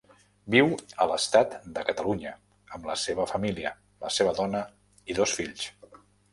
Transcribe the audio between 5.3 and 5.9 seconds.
fills.